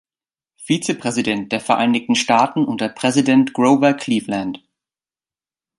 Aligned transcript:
Vizepräsident 0.57 1.51
der 1.51 1.59
Vereinigten 1.61 2.15
Staaten 2.15 2.65
unter 2.65 2.89
Präsident 2.89 3.53
Grover 3.53 3.93
Cleveland. 3.93 4.63